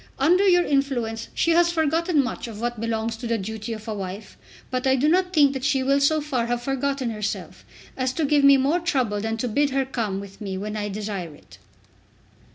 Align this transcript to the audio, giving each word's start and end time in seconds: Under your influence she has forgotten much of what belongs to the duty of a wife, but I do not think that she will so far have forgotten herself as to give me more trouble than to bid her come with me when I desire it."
Under 0.17 0.47
your 0.47 0.65
influence 0.65 1.27
she 1.35 1.51
has 1.51 1.71
forgotten 1.71 2.23
much 2.23 2.47
of 2.47 2.59
what 2.59 2.81
belongs 2.81 3.15
to 3.17 3.27
the 3.27 3.37
duty 3.37 3.71
of 3.71 3.87
a 3.87 3.93
wife, 3.93 4.35
but 4.71 4.87
I 4.87 4.95
do 4.95 5.07
not 5.07 5.31
think 5.31 5.53
that 5.53 5.63
she 5.63 5.83
will 5.83 5.99
so 5.99 6.19
far 6.21 6.47
have 6.47 6.63
forgotten 6.63 7.11
herself 7.11 7.63
as 7.95 8.11
to 8.13 8.25
give 8.25 8.43
me 8.43 8.57
more 8.57 8.79
trouble 8.79 9.21
than 9.21 9.37
to 9.37 9.47
bid 9.47 9.69
her 9.69 9.85
come 9.85 10.19
with 10.19 10.41
me 10.41 10.57
when 10.57 10.75
I 10.75 10.89
desire 10.89 11.35
it." 11.35 11.59